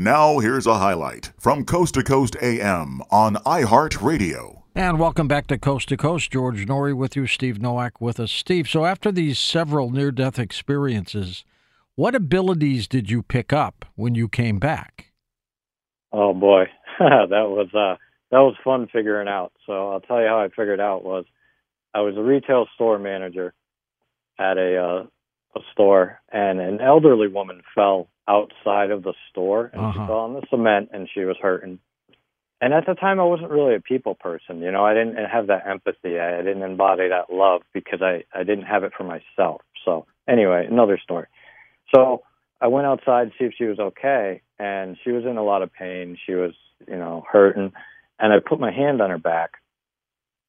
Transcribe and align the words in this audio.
Now, 0.00 0.38
here's 0.38 0.68
a 0.68 0.78
highlight 0.78 1.32
from 1.40 1.64
Coast 1.64 1.94
to 1.94 2.04
Coast 2.04 2.36
AM 2.40 3.02
on 3.10 3.34
iHeartRadio. 3.34 4.62
And 4.72 5.00
welcome 5.00 5.26
back 5.26 5.48
to 5.48 5.58
Coast 5.58 5.88
to 5.88 5.96
Coast. 5.96 6.30
George 6.30 6.66
Noory 6.66 6.96
with 6.96 7.16
you, 7.16 7.26
Steve 7.26 7.56
Noack 7.56 7.94
with 7.98 8.20
us. 8.20 8.30
Steve, 8.30 8.68
so 8.68 8.84
after 8.84 9.10
these 9.10 9.40
several 9.40 9.90
near 9.90 10.12
death 10.12 10.38
experiences, 10.38 11.44
what 11.96 12.14
abilities 12.14 12.86
did 12.86 13.10
you 13.10 13.24
pick 13.24 13.52
up 13.52 13.86
when 13.96 14.14
you 14.14 14.28
came 14.28 14.60
back? 14.60 15.10
Oh 16.12 16.32
boy, 16.32 16.66
that 17.00 17.28
was 17.30 17.66
uh 17.74 17.96
that 18.30 18.38
was 18.38 18.54
fun 18.62 18.86
figuring 18.92 19.26
out. 19.26 19.50
So 19.66 19.90
I'll 19.90 20.00
tell 20.00 20.20
you 20.20 20.28
how 20.28 20.38
I 20.38 20.46
figured 20.46 20.78
out 20.78 21.04
was 21.04 21.24
I 21.92 22.02
was 22.02 22.16
a 22.16 22.22
retail 22.22 22.68
store 22.76 23.00
manager 23.00 23.52
at 24.38 24.58
a 24.58 24.76
uh, 24.76 25.06
a 25.56 25.60
store, 25.72 26.20
and 26.30 26.60
an 26.60 26.80
elderly 26.80 27.26
woman 27.26 27.62
fell 27.74 28.08
outside 28.28 28.90
of 28.90 29.02
the 29.02 29.14
store, 29.30 29.70
and 29.72 29.82
she 29.92 29.98
Uh-huh. 29.98 30.06
fell 30.06 30.18
on 30.18 30.34
the 30.34 30.46
cement, 30.50 30.90
and 30.92 31.08
she 31.12 31.24
was 31.24 31.36
hurting. 31.40 31.80
And 32.60 32.74
at 32.74 32.86
the 32.86 32.94
time, 32.94 33.20
I 33.20 33.24
wasn't 33.24 33.50
really 33.50 33.74
a 33.76 33.80
people 33.80 34.14
person. 34.16 34.60
You 34.62 34.72
know, 34.72 34.84
I 34.84 34.94
didn't 34.94 35.16
have 35.16 35.46
that 35.48 35.66
empathy. 35.66 36.18
I, 36.18 36.38
I 36.40 36.42
didn't 36.42 36.62
embody 36.62 37.08
that 37.08 37.32
love 37.32 37.62
because 37.72 38.02
I 38.02 38.24
I 38.34 38.42
didn't 38.44 38.66
have 38.66 38.84
it 38.84 38.92
for 38.96 39.04
myself. 39.04 39.62
So 39.84 40.06
anyway, 40.28 40.66
another 40.70 40.98
story. 41.02 41.26
So 41.94 42.22
I 42.60 42.66
went 42.68 42.86
outside 42.86 43.26
to 43.28 43.34
see 43.38 43.44
if 43.44 43.54
she 43.56 43.64
was 43.64 43.78
okay, 43.78 44.42
and 44.58 44.96
she 45.04 45.12
was 45.12 45.24
in 45.24 45.36
a 45.38 45.44
lot 45.44 45.62
of 45.62 45.72
pain. 45.72 46.16
She 46.26 46.34
was, 46.34 46.52
you 46.88 46.96
know, 46.96 47.24
hurting, 47.30 47.72
and 48.18 48.32
I 48.32 48.38
put 48.40 48.60
my 48.60 48.72
hand 48.72 49.00
on 49.00 49.10
her 49.10 49.18
back, 49.18 49.52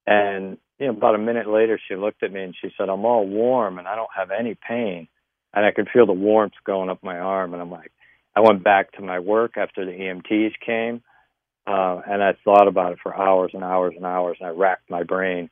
and 0.07 0.57
you 0.79 0.87
know, 0.87 0.93
about 0.93 1.15
a 1.15 1.19
minute 1.19 1.47
later, 1.47 1.79
she 1.87 1.95
looked 1.95 2.23
at 2.23 2.31
me 2.31 2.43
and 2.43 2.55
she 2.59 2.69
said, 2.77 2.89
"I'm 2.89 3.05
all 3.05 3.27
warm 3.27 3.79
and 3.79 3.87
I 3.87 3.95
don't 3.95 4.09
have 4.15 4.31
any 4.31 4.55
pain," 4.55 5.07
and 5.53 5.65
I 5.65 5.71
could 5.71 5.89
feel 5.91 6.05
the 6.05 6.13
warmth 6.13 6.53
going 6.65 6.89
up 6.89 7.03
my 7.03 7.17
arm, 7.19 7.53
and 7.53 7.61
I'm 7.61 7.71
like, 7.71 7.91
I 8.35 8.41
went 8.41 8.63
back 8.63 8.91
to 8.93 9.01
my 9.01 9.19
work 9.19 9.57
after 9.57 9.85
the 9.85 9.91
EMTs 9.91 10.53
came, 10.65 11.01
uh, 11.67 12.01
and 12.07 12.23
I 12.23 12.33
thought 12.43 12.67
about 12.67 12.93
it 12.93 12.99
for 13.01 13.15
hours 13.15 13.51
and 13.53 13.63
hours 13.63 13.93
and 13.95 14.05
hours, 14.05 14.37
and 14.39 14.47
I 14.47 14.51
racked 14.51 14.89
my 14.89 15.03
brain, 15.03 15.49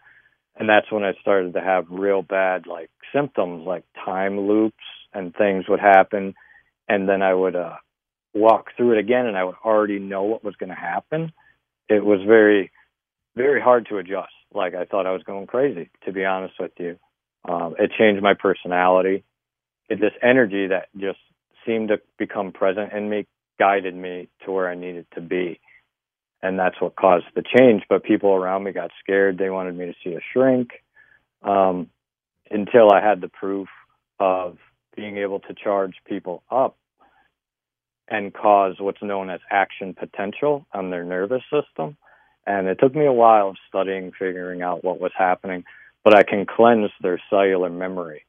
and 0.55 0.69
that's 0.69 0.91
when 0.91 1.03
I 1.03 1.13
started 1.21 1.53
to 1.53 1.61
have 1.61 1.85
real 1.89 2.21
bad 2.21 2.67
like 2.67 2.89
symptoms, 3.13 3.65
like 3.65 3.83
time 4.05 4.39
loops 4.39 4.83
and 5.13 5.35
things 5.35 5.65
would 5.67 5.79
happen, 5.79 6.33
and 6.87 7.09
then 7.09 7.21
I 7.21 7.33
would 7.33 7.55
uh, 7.55 7.75
walk 8.33 8.67
through 8.75 8.93
it 8.93 8.99
again, 8.99 9.25
and 9.25 9.37
I 9.37 9.43
would 9.43 9.55
already 9.63 9.99
know 9.99 10.23
what 10.23 10.43
was 10.43 10.55
going 10.55 10.69
to 10.69 10.75
happen. 10.75 11.31
It 11.89 12.03
was 12.03 12.21
very, 12.25 12.71
very 13.35 13.61
hard 13.61 13.87
to 13.89 13.97
adjust. 13.97 14.33
Like 14.53 14.75
I 14.75 14.85
thought 14.85 15.05
I 15.07 15.11
was 15.11 15.23
going 15.23 15.47
crazy, 15.47 15.89
to 16.05 16.11
be 16.11 16.25
honest 16.25 16.55
with 16.59 16.71
you. 16.77 16.97
Um, 17.47 17.75
it 17.79 17.91
changed 17.97 18.21
my 18.21 18.33
personality. 18.33 19.23
It, 19.89 19.99
this 19.99 20.13
energy 20.21 20.67
that 20.67 20.89
just 20.97 21.19
seemed 21.65 21.89
to 21.89 21.99
become 22.17 22.51
present 22.51 22.93
in 22.93 23.09
me 23.09 23.27
guided 23.59 23.95
me 23.95 24.29
to 24.45 24.51
where 24.51 24.69
I 24.69 24.75
needed 24.75 25.07
to 25.15 25.21
be. 25.21 25.59
And 26.41 26.59
that's 26.59 26.79
what 26.79 26.95
caused 26.95 27.25
the 27.35 27.43
change. 27.57 27.83
But 27.89 28.03
people 28.03 28.31
around 28.31 28.63
me 28.63 28.71
got 28.71 28.91
scared. 29.03 29.37
They 29.37 29.49
wanted 29.49 29.75
me 29.75 29.85
to 29.85 29.95
see 30.03 30.15
a 30.15 30.19
shrink 30.33 30.69
um, 31.41 31.89
until 32.51 32.91
I 32.91 33.01
had 33.01 33.21
the 33.21 33.27
proof 33.27 33.67
of 34.19 34.57
being 34.95 35.17
able 35.17 35.39
to 35.41 35.53
charge 35.53 35.95
people 36.05 36.43
up 36.51 36.77
and 38.07 38.33
cause 38.33 38.75
what's 38.79 39.01
known 39.01 39.29
as 39.29 39.39
action 39.51 39.93
potential 39.93 40.65
on 40.73 40.89
their 40.89 41.03
nervous 41.03 41.43
system. 41.51 41.97
And 42.45 42.67
it 42.67 42.79
took 42.79 42.95
me 42.95 43.05
a 43.05 43.11
while 43.11 43.49
of 43.49 43.57
studying, 43.67 44.11
figuring 44.17 44.61
out 44.61 44.83
what 44.83 45.01
was 45.01 45.11
happening, 45.17 45.65
but 46.03 46.15
I 46.15 46.23
can 46.23 46.45
cleanse 46.45 46.91
their 47.01 47.21
cellular 47.29 47.69
memory. 47.69 48.23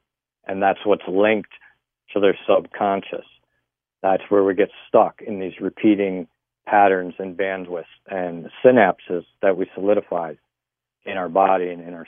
And 0.49 0.63
that's 0.63 0.79
what's 0.83 1.07
linked 1.07 1.51
to 2.13 2.19
their 2.19 2.37
subconscious. 2.47 3.25
That's 4.01 4.23
where 4.29 4.43
we 4.43 4.55
get 4.55 4.71
stuck 4.87 5.21
in 5.21 5.39
these 5.39 5.53
repeating 5.61 6.27
patterns 6.65 7.13
and 7.19 7.37
bandwidths 7.37 7.85
and 8.07 8.49
synapses 8.65 9.25
that 9.43 9.57
we 9.57 9.69
solidified 9.75 10.39
in 11.05 11.17
our 11.17 11.29
body 11.29 11.69
and 11.69 11.81
in 11.87 11.93
our 11.93 12.07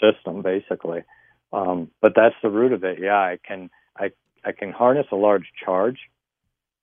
system, 0.00 0.42
basically. 0.42 1.04
Um, 1.52 1.90
but 2.02 2.14
that's 2.16 2.34
the 2.42 2.50
root 2.50 2.72
of 2.72 2.82
it. 2.82 2.98
Yeah, 3.00 3.18
I 3.18 3.38
can 3.46 3.70
I 3.96 4.10
I 4.44 4.50
can 4.50 4.72
harness 4.72 5.06
a 5.12 5.16
large 5.16 5.52
charge 5.64 5.98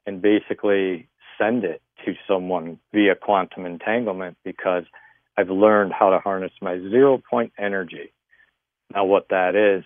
and 0.05 0.21
basically 0.21 1.09
send 1.37 1.65
it 1.65 1.81
to 2.05 2.13
someone 2.27 2.79
via 2.93 3.15
quantum 3.15 3.65
entanglement 3.65 4.37
because 4.45 4.83
I've 5.37 5.49
learned 5.49 5.91
how 5.91 6.11
to 6.11 6.19
harness 6.19 6.53
my 6.61 6.77
zero 6.79 7.21
point 7.29 7.51
energy. 7.59 8.13
Now, 8.93 9.05
what 9.05 9.27
that 9.29 9.55
is, 9.55 9.83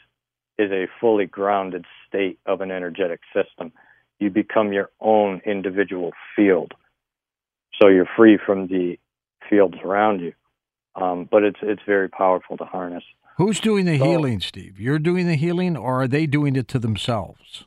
is 0.58 0.72
a 0.72 0.88
fully 1.00 1.26
grounded 1.26 1.86
state 2.08 2.40
of 2.46 2.62
an 2.62 2.72
energetic 2.72 3.22
system. 3.34 3.72
You 4.20 4.30
become 4.30 4.74
your 4.74 4.90
own 5.00 5.42
individual 5.46 6.12
field. 6.36 6.74
So 7.80 7.88
you're 7.88 8.10
free 8.18 8.40
from 8.44 8.68
the 8.68 8.98
fields 9.50 9.78
around 9.84 10.22
you. 10.22 10.34
Um, 10.96 11.28
but 11.30 11.44
it's 11.44 11.60
it's 11.62 11.84
very 11.86 12.10
powerful 12.10 12.58
to 12.58 12.66
harness. 12.66 13.04
Who's 13.38 13.60
doing 13.60 13.86
the 13.86 14.00
So- 14.00 14.06
healing, 14.06 14.40
Steve? 14.40 14.80
You're 14.80 14.98
doing 14.98 15.28
the 15.28 15.36
healing, 15.36 15.78
or 15.78 16.02
are 16.02 16.08
they 16.08 16.26
doing 16.26 16.56
it 16.56 16.68
to 16.70 16.80
themselves? 16.80 17.66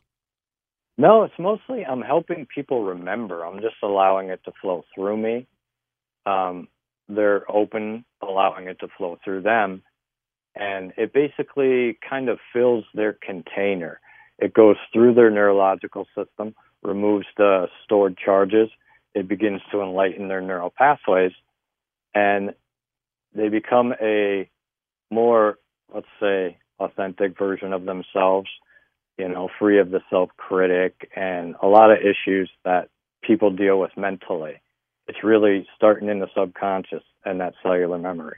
No, 0.98 1.22
it's 1.22 1.38
mostly 1.38 1.86
I'm 1.86 2.02
helping 2.02 2.46
people 2.52 2.82
remember. 2.84 3.44
I'm 3.46 3.60
just 3.60 3.76
allowing 3.82 4.30
it 4.30 4.42
to 4.44 4.52
flow 4.60 4.84
through 4.94 5.16
me. 5.16 5.46
Um, 6.26 6.66
they're 7.08 7.50
open, 7.50 8.04
allowing 8.20 8.66
it 8.66 8.80
to 8.80 8.88
flow 8.98 9.18
through 9.24 9.42
them, 9.42 9.82
and 10.54 10.92
it 10.96 11.12
basically 11.12 11.98
kind 12.08 12.28
of 12.28 12.38
fills 12.52 12.84
their 12.94 13.12
container. 13.12 14.00
It 14.38 14.54
goes 14.54 14.76
through 14.92 15.14
their 15.14 15.30
neurological 15.30 16.06
system, 16.16 16.54
removes 16.82 17.26
the 17.36 17.68
stored 17.84 18.16
charges. 18.16 18.68
It 19.14 19.28
begins 19.28 19.60
to 19.72 19.82
enlighten 19.82 20.28
their 20.28 20.40
neural 20.40 20.72
pathways, 20.76 21.32
and 22.14 22.54
they 23.34 23.48
become 23.48 23.94
a 24.00 24.48
more, 25.10 25.58
let's 25.94 26.06
say, 26.20 26.58
authentic 26.78 27.36
version 27.38 27.72
of 27.72 27.84
themselves 27.84 28.48
you 29.20 29.28
know, 29.28 29.50
free 29.58 29.78
of 29.78 29.90
the 29.90 30.00
self 30.08 30.30
critic 30.38 31.10
and 31.14 31.54
a 31.62 31.66
lot 31.66 31.90
of 31.90 31.98
issues 31.98 32.50
that 32.64 32.88
people 33.22 33.50
deal 33.50 33.78
with 33.78 33.90
mentally. 33.96 34.54
It's 35.06 35.22
really 35.22 35.66
starting 35.76 36.08
in 36.08 36.20
the 36.20 36.28
subconscious 36.34 37.02
and 37.26 37.38
that 37.40 37.52
cellular 37.62 37.98
memory. 37.98 38.36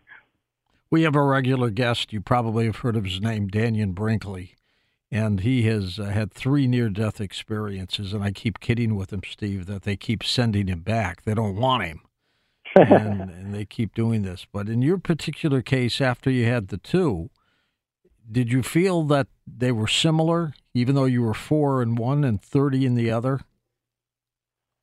We 0.92 1.04
have 1.04 1.16
a 1.16 1.22
regular 1.22 1.70
guest. 1.70 2.12
You 2.12 2.20
probably 2.20 2.66
have 2.66 2.76
heard 2.76 2.96
of 2.96 3.06
his 3.06 3.18
name, 3.18 3.48
Dannion 3.48 3.94
Brinkley. 3.94 4.56
and 5.10 5.40
he 5.40 5.62
has 5.62 5.98
uh, 5.98 6.04
had 6.04 6.34
three 6.34 6.66
near 6.66 6.90
death 6.90 7.18
experiences. 7.18 8.12
And 8.12 8.22
I 8.22 8.30
keep 8.30 8.60
kidding 8.60 8.94
with 8.94 9.10
him, 9.10 9.22
Steve, 9.26 9.64
that 9.64 9.84
they 9.84 9.96
keep 9.96 10.22
sending 10.22 10.66
him 10.66 10.80
back. 10.80 11.22
They 11.22 11.32
don't 11.32 11.56
want 11.56 11.84
him. 11.84 12.00
and, 12.76 12.90
and 13.30 13.54
they 13.54 13.64
keep 13.64 13.94
doing 13.94 14.20
this. 14.20 14.46
But 14.52 14.68
in 14.68 14.82
your 14.82 14.98
particular 14.98 15.62
case, 15.62 15.98
after 16.02 16.30
you 16.30 16.44
had 16.44 16.68
the 16.68 16.76
two, 16.76 17.30
did 18.30 18.52
you 18.52 18.62
feel 18.62 19.02
that 19.04 19.28
they 19.46 19.72
were 19.72 19.88
similar, 19.88 20.52
even 20.74 20.94
though 20.94 21.06
you 21.06 21.22
were 21.22 21.32
four 21.32 21.82
in 21.82 21.94
one 21.94 22.22
and 22.22 22.42
30 22.42 22.84
in 22.84 22.96
the 22.96 23.10
other? 23.10 23.40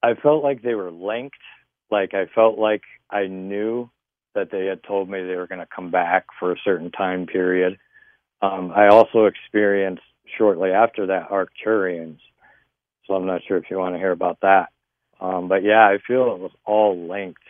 I 0.01 0.15
felt 0.15 0.43
like 0.43 0.63
they 0.63 0.73
were 0.73 0.91
linked. 0.91 1.37
Like 1.91 2.15
I 2.15 2.25
felt 2.33 2.57
like 2.57 2.81
I 3.11 3.27
knew 3.27 3.91
that 4.39 4.51
they 4.51 4.65
had 4.65 4.83
told 4.83 5.09
me 5.09 5.21
they 5.21 5.35
were 5.35 5.47
going 5.47 5.59
to 5.59 5.67
come 5.73 5.91
back 5.91 6.25
for 6.39 6.51
a 6.51 6.59
certain 6.63 6.91
time 6.91 7.25
period. 7.25 7.77
Um, 8.41 8.71
I 8.75 8.87
also 8.87 9.25
experienced 9.25 10.03
shortly 10.37 10.71
after 10.71 11.07
that 11.07 11.29
Arcturians. 11.29 12.19
So 13.05 13.15
I'm 13.15 13.25
not 13.25 13.41
sure 13.47 13.57
if 13.57 13.65
you 13.69 13.77
want 13.77 13.95
to 13.95 13.99
hear 13.99 14.11
about 14.11 14.39
that. 14.41 14.69
Um, 15.19 15.47
but 15.47 15.63
yeah, 15.63 15.81
I 15.81 15.97
feel 16.05 16.33
it 16.33 16.39
was 16.39 16.51
all 16.65 17.07
linked. 17.09 17.43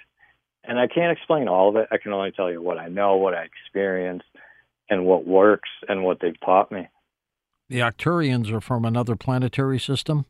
And 0.63 0.79
I 0.79 0.87
can't 0.87 1.15
explain 1.15 1.47
all 1.47 1.69
of 1.69 1.75
it. 1.75 1.87
I 1.91 1.97
can 1.97 2.13
only 2.13 2.31
tell 2.31 2.51
you 2.51 2.61
what 2.61 2.77
I 2.77 2.87
know, 2.87 3.17
what 3.17 3.33
I 3.33 3.43
experienced, 3.43 4.25
and 4.89 5.05
what 5.05 5.27
works 5.27 5.69
and 5.87 6.03
what 6.03 6.19
they've 6.21 6.39
taught 6.43 6.71
me. 6.71 6.87
The 7.69 7.79
Arcturians 7.79 8.51
are 8.51 8.61
from 8.61 8.83
another 8.83 9.15
planetary 9.15 9.79
system? 9.79 10.25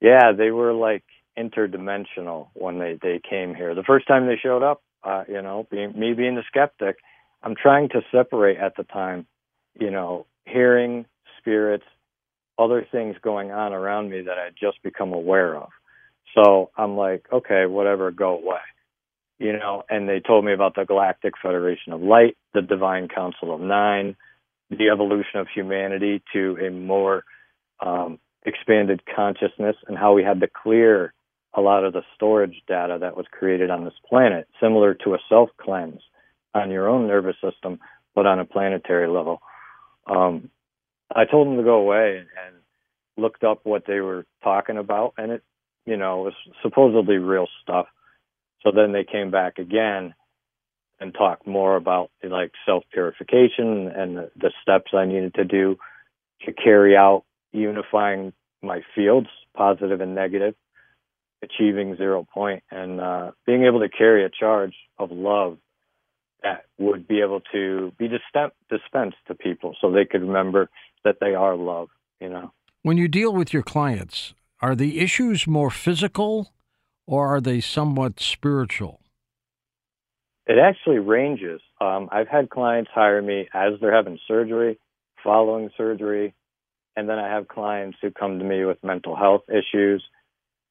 Yeah, 0.00 0.32
they 0.32 0.50
were 0.50 0.72
like 0.72 1.04
interdimensional 1.38 2.48
when 2.54 2.78
they, 2.78 2.98
they 3.00 3.20
came 3.28 3.54
here. 3.54 3.74
The 3.74 3.84
first 3.84 4.08
time 4.08 4.26
they 4.26 4.38
showed 4.42 4.62
up, 4.62 4.82
uh, 5.04 5.24
you 5.28 5.42
know, 5.42 5.66
being, 5.70 5.98
me 5.98 6.12
being 6.14 6.34
the 6.34 6.42
skeptic, 6.46 6.96
I'm 7.42 7.54
trying 7.60 7.88
to 7.90 8.02
separate 8.12 8.58
at 8.58 8.76
the 8.76 8.84
time, 8.84 9.26
you 9.78 9.90
know, 9.90 10.26
hearing 10.44 11.06
spirits, 11.38 11.84
other 12.58 12.86
things 12.90 13.16
going 13.22 13.50
on 13.50 13.72
around 13.72 14.10
me 14.10 14.22
that 14.22 14.38
I 14.38 14.50
just 14.50 14.82
become 14.82 15.12
aware 15.12 15.56
of. 15.56 15.70
So 16.34 16.70
I'm 16.76 16.96
like, 16.96 17.26
okay, 17.32 17.66
whatever, 17.66 18.10
go 18.10 18.38
away. 18.38 18.60
You 19.38 19.54
know, 19.54 19.82
and 19.90 20.08
they 20.08 20.20
told 20.20 20.44
me 20.44 20.52
about 20.52 20.76
the 20.76 20.84
Galactic 20.84 21.34
Federation 21.42 21.92
of 21.92 22.00
Light, 22.00 22.36
the 22.54 22.62
Divine 22.62 23.08
Council 23.08 23.52
of 23.52 23.60
Nine, 23.60 24.16
the 24.70 24.88
evolution 24.92 25.40
of 25.40 25.48
humanity 25.52 26.22
to 26.32 26.56
a 26.64 26.70
more 26.70 27.24
um, 27.80 28.20
expanded 28.44 29.02
consciousness, 29.04 29.76
and 29.88 29.98
how 29.98 30.14
we 30.14 30.22
had 30.22 30.40
to 30.40 30.48
clear 30.48 31.12
a 31.54 31.60
lot 31.60 31.84
of 31.84 31.92
the 31.92 32.02
storage 32.14 32.62
data 32.66 32.98
that 33.00 33.16
was 33.16 33.26
created 33.30 33.70
on 33.70 33.84
this 33.84 33.94
planet, 34.08 34.48
similar 34.60 34.94
to 34.94 35.14
a 35.14 35.18
self 35.28 35.50
cleanse 35.58 36.00
on 36.54 36.70
your 36.70 36.88
own 36.88 37.06
nervous 37.06 37.36
system, 37.42 37.78
but 38.14 38.26
on 38.26 38.38
a 38.38 38.44
planetary 38.44 39.08
level. 39.08 39.40
Um, 40.06 40.50
I 41.14 41.24
told 41.24 41.46
them 41.46 41.56
to 41.56 41.62
go 41.62 41.76
away 41.76 42.18
and 42.18 42.56
looked 43.16 43.44
up 43.44 43.60
what 43.64 43.84
they 43.86 44.00
were 44.00 44.26
talking 44.42 44.78
about, 44.78 45.14
and 45.18 45.32
it, 45.32 45.42
you 45.86 45.96
know, 45.96 46.22
was 46.22 46.34
supposedly 46.62 47.16
real 47.16 47.46
stuff. 47.62 47.86
So 48.62 48.70
then 48.74 48.92
they 48.92 49.04
came 49.04 49.30
back 49.30 49.58
again 49.58 50.14
and 51.00 51.12
talked 51.12 51.46
more 51.46 51.76
about 51.76 52.10
like 52.22 52.52
self 52.64 52.84
purification 52.92 53.88
and 53.88 54.16
the, 54.16 54.30
the 54.36 54.52
steps 54.62 54.92
I 54.94 55.04
needed 55.04 55.34
to 55.34 55.44
do 55.44 55.76
to 56.46 56.52
carry 56.52 56.96
out 56.96 57.24
unifying 57.52 58.32
my 58.62 58.80
fields, 58.94 59.28
positive 59.54 60.00
and 60.00 60.14
negative, 60.14 60.54
achieving 61.42 61.96
zero 61.96 62.26
point, 62.32 62.62
and 62.70 63.00
uh, 63.00 63.32
being 63.46 63.64
able 63.64 63.80
to 63.80 63.88
carry 63.88 64.24
a 64.24 64.30
charge 64.30 64.74
of 64.98 65.10
love 65.10 65.58
that 66.42 66.64
would 66.78 67.06
be 67.06 67.20
able 67.20 67.40
to 67.52 67.92
be 67.98 68.08
dispensed 68.08 69.16
to 69.28 69.34
people 69.34 69.76
so 69.80 69.90
they 69.90 70.04
could 70.04 70.22
remember 70.22 70.70
that 71.04 71.16
they 71.20 71.34
are 71.34 71.56
love, 71.56 71.88
you 72.20 72.28
know. 72.28 72.52
When 72.82 72.96
you 72.96 73.08
deal 73.08 73.32
with 73.32 73.52
your 73.52 73.62
clients, 73.62 74.34
are 74.60 74.74
the 74.74 75.00
issues 75.00 75.46
more 75.46 75.70
physical 75.70 76.52
or 77.06 77.28
are 77.28 77.40
they 77.40 77.60
somewhat 77.60 78.20
spiritual? 78.20 79.00
It 80.46 80.58
actually 80.58 80.98
ranges. 80.98 81.60
Um, 81.80 82.08
I've 82.10 82.28
had 82.28 82.50
clients 82.50 82.90
hire 82.92 83.22
me 83.22 83.48
as 83.54 83.74
they're 83.80 83.94
having 83.94 84.18
surgery, 84.26 84.78
following 85.22 85.70
surgery, 85.76 86.34
and 86.96 87.08
then 87.08 87.18
I 87.18 87.28
have 87.28 87.48
clients 87.48 87.98
who 88.02 88.10
come 88.10 88.38
to 88.38 88.44
me 88.44 88.64
with 88.64 88.82
mental 88.82 89.16
health 89.16 89.42
issues. 89.48 90.04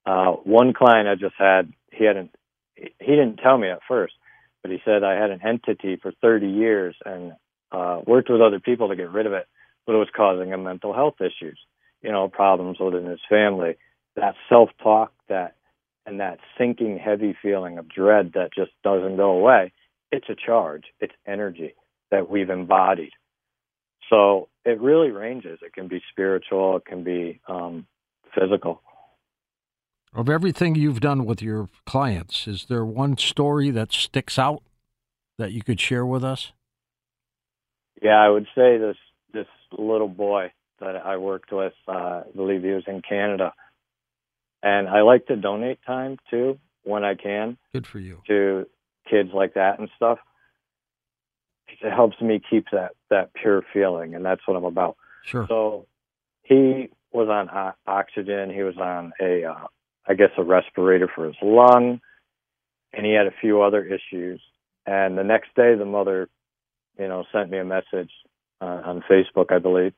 Uh, 0.05 0.31
one 0.31 0.73
client 0.73 1.07
I 1.07 1.15
just 1.15 1.35
had, 1.37 1.71
he 1.91 2.05
hadn't, 2.05 2.31
he 2.75 2.91
didn't 2.99 3.37
tell 3.37 3.57
me 3.57 3.69
at 3.69 3.79
first, 3.87 4.13
but 4.61 4.71
he 4.71 4.79
said 4.83 5.03
I 5.03 5.13
had 5.13 5.31
an 5.31 5.41
entity 5.45 5.97
for 6.01 6.11
30 6.21 6.47
years 6.47 6.95
and 7.05 7.33
uh, 7.71 8.01
worked 8.05 8.29
with 8.29 8.41
other 8.41 8.59
people 8.59 8.89
to 8.89 8.95
get 8.95 9.11
rid 9.11 9.25
of 9.25 9.33
it, 9.33 9.47
but 9.85 9.93
it 9.93 9.99
was 9.99 10.09
causing 10.15 10.49
him 10.49 10.63
mental 10.63 10.93
health 10.93 11.15
issues, 11.19 11.59
you 12.01 12.11
know, 12.11 12.27
problems 12.27 12.79
within 12.79 13.05
his 13.05 13.19
family. 13.29 13.75
That 14.15 14.35
self-talk, 14.49 15.13
that 15.29 15.55
and 16.05 16.19
that 16.19 16.39
sinking, 16.57 16.97
heavy 16.97 17.35
feeling 17.41 17.77
of 17.77 17.87
dread 17.87 18.31
that 18.33 18.53
just 18.53 18.71
doesn't 18.83 19.17
go 19.17 19.31
away. 19.31 19.71
It's 20.11 20.29
a 20.29 20.35
charge. 20.35 20.85
It's 20.99 21.13
energy 21.27 21.75
that 22.09 22.29
we've 22.29 22.49
embodied. 22.49 23.13
So 24.09 24.49
it 24.65 24.81
really 24.81 25.11
ranges. 25.11 25.59
It 25.61 25.73
can 25.73 25.87
be 25.87 26.01
spiritual. 26.11 26.77
It 26.77 26.85
can 26.85 27.03
be 27.03 27.39
um, 27.47 27.85
physical. 28.37 28.81
Of 30.13 30.29
everything 30.29 30.75
you've 30.75 30.99
done 30.99 31.25
with 31.25 31.41
your 31.41 31.69
clients, 31.85 32.45
is 32.45 32.65
there 32.65 32.83
one 32.83 33.17
story 33.17 33.69
that 33.71 33.93
sticks 33.93 34.37
out 34.37 34.61
that 35.37 35.53
you 35.53 35.63
could 35.63 35.79
share 35.79 36.05
with 36.05 36.21
us? 36.23 36.51
Yeah, 38.01 38.19
I 38.19 38.29
would 38.29 38.47
say 38.53 38.77
this 38.77 38.97
this 39.33 39.47
little 39.71 40.09
boy 40.09 40.51
that 40.81 40.97
I 40.97 41.15
worked 41.15 41.53
with. 41.53 41.73
Uh, 41.87 41.91
I 41.91 42.23
believe 42.35 42.61
he 42.61 42.71
was 42.71 42.83
in 42.87 43.01
Canada, 43.07 43.53
and 44.61 44.89
I 44.89 45.01
like 45.01 45.27
to 45.27 45.37
donate 45.37 45.79
time 45.87 46.17
too 46.29 46.59
when 46.83 47.05
I 47.05 47.15
can. 47.15 47.57
Good 47.71 47.87
for 47.87 47.99
you 47.99 48.21
to 48.27 48.65
kids 49.09 49.29
like 49.33 49.53
that 49.53 49.79
and 49.79 49.89
stuff. 49.95 50.19
It 51.81 51.89
helps 51.89 52.19
me 52.19 52.41
keep 52.49 52.65
that 52.73 52.91
that 53.09 53.33
pure 53.33 53.63
feeling, 53.73 54.13
and 54.13 54.25
that's 54.25 54.41
what 54.45 54.57
I'm 54.57 54.65
about. 54.65 54.97
Sure. 55.23 55.45
So 55.47 55.87
he 56.43 56.89
was 57.13 57.29
on 57.29 57.73
oxygen. 57.87 58.49
He 58.53 58.63
was 58.63 58.75
on 58.77 59.13
a 59.21 59.45
uh, 59.45 59.67
I 60.07 60.13
guess, 60.13 60.29
a 60.37 60.43
respirator 60.43 61.09
for 61.13 61.25
his 61.25 61.35
lung, 61.41 62.01
and 62.93 63.05
he 63.05 63.13
had 63.13 63.27
a 63.27 63.33
few 63.41 63.61
other 63.61 63.83
issues. 63.83 64.41
And 64.85 65.17
the 65.17 65.23
next 65.23 65.55
day, 65.55 65.75
the 65.75 65.85
mother, 65.85 66.29
you 66.99 67.07
know, 67.07 67.23
sent 67.31 67.49
me 67.49 67.59
a 67.59 67.65
message 67.65 68.11
uh, 68.59 68.81
on 68.85 69.03
Facebook, 69.09 69.51
I 69.51 69.59
believe, 69.59 69.93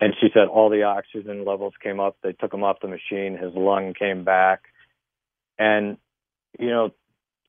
and 0.00 0.14
she 0.20 0.28
said 0.32 0.48
all 0.48 0.70
the 0.70 0.84
oxygen 0.84 1.44
levels 1.44 1.74
came 1.82 2.00
up. 2.00 2.16
They 2.22 2.32
took 2.32 2.52
him 2.52 2.62
off 2.62 2.80
the 2.80 2.88
machine. 2.88 3.38
His 3.40 3.54
lung 3.54 3.94
came 3.98 4.24
back, 4.24 4.62
and 5.58 5.96
you 6.58 6.68
know, 6.68 6.90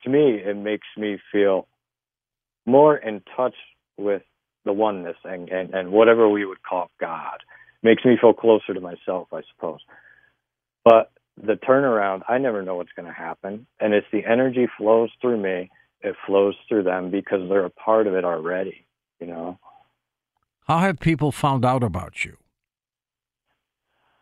to 0.02 0.10
me, 0.10 0.40
it 0.44 0.56
makes 0.56 0.86
me 0.96 1.18
feel 1.32 1.68
more 2.66 2.96
in 2.96 3.22
touch 3.36 3.54
with 3.96 4.22
the 4.64 4.72
oneness 4.72 5.16
and, 5.24 5.48
and, 5.48 5.74
and 5.74 5.90
whatever 5.90 6.28
we 6.28 6.44
would 6.44 6.62
call 6.62 6.90
God. 7.00 7.38
Makes 7.82 8.04
me 8.04 8.16
feel 8.20 8.34
closer 8.34 8.74
to 8.74 8.80
myself, 8.80 9.28
I 9.32 9.40
suppose. 9.54 9.80
But 10.84 11.10
the 11.36 11.54
turnaround, 11.54 12.22
I 12.28 12.38
never 12.38 12.62
know 12.62 12.76
what's 12.76 12.92
going 12.94 13.06
to 13.06 13.14
happen. 13.14 13.66
And 13.78 13.94
it's 13.94 14.06
the 14.12 14.24
energy 14.24 14.68
flows 14.78 15.10
through 15.20 15.40
me, 15.40 15.70
it 16.02 16.16
flows 16.26 16.54
through 16.68 16.82
them 16.84 17.10
because 17.10 17.46
they're 17.48 17.64
a 17.64 17.70
part 17.70 18.06
of 18.06 18.14
it 18.14 18.24
already, 18.24 18.86
you 19.20 19.26
know. 19.26 19.58
How 20.66 20.78
have 20.78 21.00
people 21.00 21.32
found 21.32 21.64
out 21.64 21.82
about 21.82 22.24
you? 22.24 22.36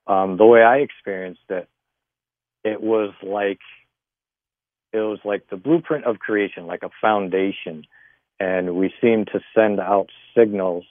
um, 0.07 0.37
the 0.37 0.45
way 0.45 0.63
I 0.63 0.77
experienced 0.77 1.41
it, 1.49 1.69
it 2.63 2.81
was 2.81 3.13
like 3.23 3.59
it 4.93 4.99
was 4.99 5.19
like 5.25 5.49
the 5.49 5.57
blueprint 5.57 6.05
of 6.05 6.19
creation, 6.19 6.67
like 6.67 6.83
a 6.83 6.91
foundation, 7.01 7.85
and 8.39 8.75
we 8.75 8.93
seemed 9.01 9.27
to 9.33 9.41
send 9.55 9.79
out 9.79 10.09
signals 10.37 10.85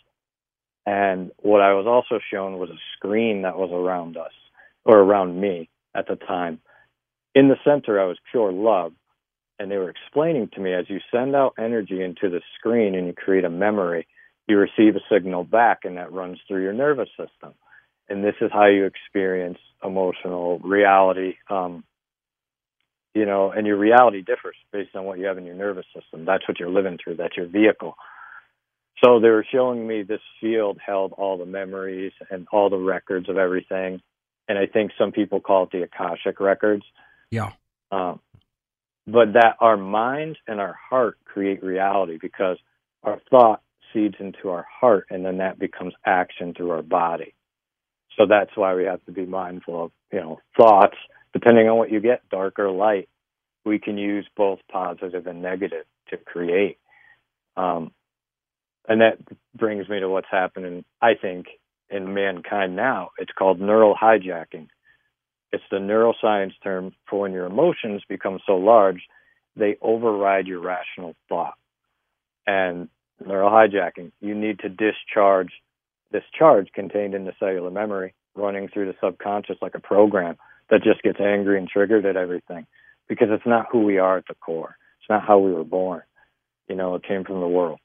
And 0.87 1.31
what 1.39 1.61
I 1.61 1.75
was 1.75 1.87
also 1.87 2.21
shown 2.33 2.59
was 2.59 2.71
a 2.71 2.81
screen 2.97 3.43
that 3.43 3.57
was 3.59 3.71
around 3.73 4.17
us 4.17 4.33
or 4.85 4.99
around 5.01 5.41
me 5.41 5.69
at 5.95 6.09
the 6.09 6.17
time. 6.17 6.61
In 7.35 7.49
the 7.49 7.57
center, 7.65 8.01
I 8.01 8.07
was 8.07 8.19
pure 8.31 8.53
love. 8.53 8.93
And 9.59 9.71
they 9.71 9.79
were 9.79 9.91
explaining 9.91 10.51
to 10.55 10.61
me 10.61 10.75
as 10.75 10.87
you 10.91 11.01
send 11.13 11.37
out 11.37 11.55
energy 11.59 12.03
into 12.03 12.31
the 12.31 12.43
screen 12.59 12.95
and 12.97 13.07
you 13.07 13.15
create 13.15 13.45
a 13.45 13.51
memory, 13.51 14.07
you 14.49 14.59
receive 14.59 14.97
a 14.97 15.01
signal 15.13 15.45
back 15.45 15.81
and 15.85 15.99
that 15.99 16.13
runs 16.13 16.39
through 16.49 16.63
your 16.63 16.73
nervous 16.75 17.11
system. 17.11 17.55
And 18.11 18.25
this 18.25 18.35
is 18.41 18.51
how 18.53 18.67
you 18.67 18.85
experience 18.85 19.59
emotional 19.83 20.59
reality. 20.59 21.35
Um, 21.49 21.85
you 23.15 23.25
know, 23.25 23.51
and 23.51 23.67
your 23.67 23.77
reality 23.77 24.23
differs 24.23 24.57
based 24.73 24.95
on 24.95 25.05
what 25.05 25.19
you 25.19 25.27
have 25.27 25.39
in 25.39 25.45
your 25.45 25.55
nervous 25.55 25.87
system. 25.95 26.25
That's 26.25 26.47
what 26.47 26.61
you're 26.61 26.71
living 26.71 26.99
through. 27.03 27.17
That's 27.17 27.37
your 27.37 27.47
vehicle. 27.47 27.95
So 29.03 29.19
they 29.19 29.31
were 29.31 29.47
showing 29.51 29.87
me 29.87 30.03
this 30.03 30.21
field 30.41 30.79
held 30.85 31.13
all 31.13 31.39
the 31.39 31.47
memories 31.47 32.13
and 32.31 32.47
all 32.53 32.69
the 32.69 32.77
records 32.77 33.29
of 33.29 33.37
everything. 33.37 34.01
And 34.49 34.59
I 34.59 34.67
think 34.67 34.93
some 34.99 35.13
people 35.13 35.41
call 35.41 35.65
it 35.65 35.71
the 35.73 35.83
Akashic 35.83 36.39
records. 36.39 36.85
Yeah. 37.31 37.53
Um, 37.91 38.21
but 39.07 39.33
that 39.33 39.57
our 39.61 39.77
mind 39.77 40.39
and 40.47 40.61
our 40.61 40.77
heart 40.89 41.19
create 41.25 41.63
reality 41.63 42.19
because 42.21 42.59
our 43.03 43.21
thought 43.31 43.63
seeds 43.93 44.17
into 44.21 44.51
our 44.51 44.67
heart 44.81 45.07
and 45.11 45.25
then 45.25 45.39
that 45.39 45.59
becomes 45.59 45.95
action 46.05 46.55
through 46.55 46.71
our 46.71 46.83
body. 46.83 47.35
So 48.17 48.27
that's 48.27 48.51
why 48.55 48.75
we 48.75 48.85
have 48.85 49.05
to 49.07 49.13
be 49.13 49.27
mindful 49.27 49.85
of, 49.85 49.93
you 50.13 50.21
know, 50.21 50.41
thoughts, 50.57 50.97
depending 51.33 51.69
on 51.69 51.77
what 51.77 51.91
you 51.91 52.01
get, 52.01 52.29
dark 52.31 52.59
or 52.59 52.71
light. 52.71 53.09
We 53.65 53.79
can 53.79 53.99
use 53.99 54.27
both 54.37 54.59
positive 54.71 55.27
and 55.27 55.43
negative 55.43 55.85
to 56.09 56.17
create. 56.17 56.79
Um, 57.57 57.93
and 58.89 59.01
that 59.01 59.19
brings 59.55 59.89
me 59.89 60.01
to 60.01 60.09
what's 60.09 60.27
happening, 60.31 60.85
I 61.01 61.15
think, 61.15 61.47
in 61.89 62.15
mankind 62.15 62.77
now. 62.77 63.11
It's 63.19 63.33
called 63.33 63.61
neural 63.61 63.95
hijacking. 63.95 64.69
It's 65.53 65.65
the 65.71 65.79
neuroscience 65.79 66.53
term 66.63 66.93
for 67.09 67.21
when 67.21 67.33
your 67.33 67.47
emotions 67.47 68.03
become 68.09 68.39
so 68.47 68.57
large, 68.57 69.03
they 69.57 69.77
override 69.83 70.47
your 70.47 70.61
rational 70.61 71.15
thought. 71.29 71.55
And 72.47 72.89
neural 73.25 73.51
hijacking, 73.51 74.13
you 74.21 74.35
need 74.35 74.61
to 74.61 74.69
discharge 74.69 75.53
this 76.11 76.25
charge 76.37 76.69
contained 76.75 77.15
in 77.15 77.25
the 77.25 77.33
cellular 77.39 77.71
memory 77.71 78.15
running 78.35 78.69
through 78.69 78.87
the 78.87 78.95
subconscious 79.03 79.57
like 79.61 79.75
a 79.75 79.81
program 79.81 80.37
that 80.71 80.83
just 80.83 81.03
gets 81.03 81.21
angry 81.21 81.59
and 81.59 81.69
triggered 81.69 82.07
at 82.07 82.17
everything 82.17 82.67
because 83.09 83.29
it's 83.31 83.47
not 83.47 83.67
who 83.71 83.81
we 83.85 83.99
are 83.99 84.19
at 84.19 84.25
the 84.29 84.35
core. 84.35 84.77
It's 85.01 85.11
not 85.11 85.27
how 85.27 85.39
we 85.39 85.53
were 85.53 85.65
born. 85.65 86.03
You 86.69 86.77
know, 86.77 86.95
it 86.95 87.03
came 87.03 87.25
from 87.25 87.41
the 87.41 87.49
world. 87.49 87.81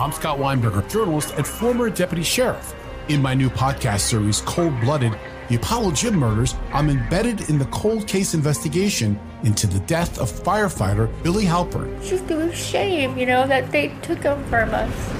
I'm 0.00 0.12
Scott 0.12 0.38
Weinberger, 0.38 0.90
journalist 0.90 1.34
and 1.36 1.46
former 1.46 1.90
deputy 1.90 2.22
sheriff. 2.22 2.74
In 3.08 3.20
my 3.20 3.34
new 3.34 3.50
podcast 3.50 4.00
series, 4.00 4.40
Cold 4.42 4.80
Blooded 4.80 5.16
The 5.48 5.56
Apollo 5.56 5.92
Gym 5.92 6.14
Murders, 6.14 6.54
I'm 6.72 6.88
embedded 6.88 7.50
in 7.50 7.58
the 7.58 7.66
cold 7.66 8.06
case 8.06 8.34
investigation 8.34 9.18
into 9.42 9.66
the 9.66 9.80
death 9.80 10.18
of 10.18 10.30
firefighter 10.30 11.10
Billy 11.22 11.44
Halpern. 11.44 11.94
It's 11.98 12.10
just 12.10 12.30
a 12.30 12.54
shame, 12.54 13.18
you 13.18 13.26
know, 13.26 13.46
that 13.46 13.70
they 13.72 13.88
took 14.02 14.22
him 14.22 14.42
from 14.44 14.72
us. 14.72 15.19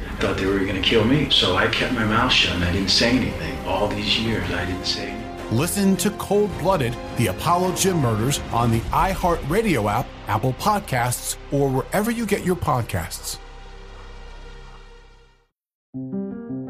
Thought 0.21 0.37
they 0.37 0.45
were 0.45 0.59
going 0.59 0.75
to 0.75 0.81
kill 0.81 1.03
me, 1.03 1.31
so 1.31 1.55
I 1.55 1.67
kept 1.67 1.93
my 1.93 2.05
mouth 2.05 2.31
shut 2.31 2.53
and 2.53 2.63
I 2.63 2.71
didn't 2.71 2.91
say 2.91 3.09
anything. 3.09 3.57
All 3.65 3.87
these 3.87 4.19
years, 4.19 4.47
I 4.51 4.65
didn't 4.65 4.85
say 4.85 5.07
anything. 5.07 5.57
Listen 5.57 5.97
to 5.97 6.11
Cold 6.11 6.55
Blooded, 6.59 6.95
the 7.17 7.27
Apollo 7.27 7.73
Gym 7.75 7.97
Murders 7.97 8.39
on 8.53 8.69
the 8.69 8.81
iHeartRadio 8.91 9.91
app, 9.91 10.05
Apple 10.27 10.53
Podcasts, 10.53 11.37
or 11.51 11.69
wherever 11.69 12.11
you 12.11 12.27
get 12.27 12.45
your 12.45 12.55
podcasts. 12.55 13.39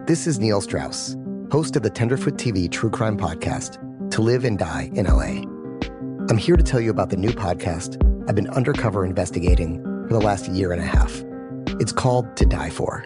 This 0.08 0.28
is 0.28 0.40
Neil 0.40 0.62
Strauss, 0.62 1.18
host 1.52 1.76
of 1.76 1.84
the 1.84 1.90
Tenderfoot 1.90 2.36
TV 2.36 2.72
true 2.72 2.90
crime 2.90 3.18
podcast, 3.18 3.80
To 4.12 4.22
Live 4.22 4.46
and 4.46 4.58
Die 4.58 4.92
in 4.94 5.08
LA. 5.08 5.44
I'm 6.30 6.38
here 6.38 6.56
to 6.56 6.64
tell 6.64 6.80
you 6.80 6.90
about 6.90 7.10
the 7.10 7.18
new 7.18 7.32
podcast 7.32 8.02
I've 8.30 8.36
been 8.36 8.50
undercover 8.52 9.04
investigating 9.04 9.84
for 10.08 10.14
the 10.14 10.22
last 10.22 10.48
year 10.48 10.72
and 10.72 10.82
a 10.82 10.86
half. 10.86 11.22
It's 11.82 11.92
called 11.92 12.38
To 12.38 12.46
Die 12.46 12.70
For. 12.70 13.06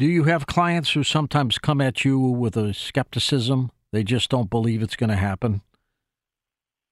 Do 0.00 0.06
you 0.06 0.24
have 0.24 0.46
clients 0.46 0.92
who 0.92 1.04
sometimes 1.04 1.58
come 1.58 1.78
at 1.82 2.06
you 2.06 2.18
with 2.18 2.56
a 2.56 2.72
skepticism? 2.72 3.70
They 3.92 4.02
just 4.02 4.30
don't 4.30 4.48
believe 4.48 4.80
it's 4.80 4.96
going 4.96 5.10
to 5.10 5.16
happen. 5.16 5.60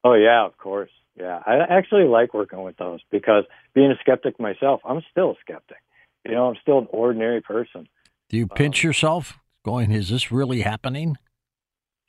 Oh 0.05 0.13
yeah, 0.13 0.45
of 0.45 0.59
course. 0.59 0.91
Yeah, 1.17 1.43
I 1.47 1.57
actually 1.71 2.05
like 2.05 2.35
working 2.35 2.63
with 2.63 2.77
those 2.77 3.01
because 3.11 3.45
being 3.73 3.91
a 3.91 3.95
skeptic 4.03 4.39
myself, 4.39 4.83
I'm 4.85 5.01
still 5.11 5.31
a 5.31 5.35
skeptic. 5.41 5.79
You 6.27 6.33
know, 6.33 6.49
I'm 6.49 6.57
still 6.61 6.81
an 6.81 6.87
ordinary 6.91 7.41
person. 7.41 7.89
Do 8.29 8.37
you 8.37 8.47
pinch 8.47 8.85
um, 8.85 8.89
yourself, 8.89 9.39
going, 9.65 9.91
"Is 9.91 10.11
this 10.11 10.31
really 10.31 10.61
happening?" 10.61 11.17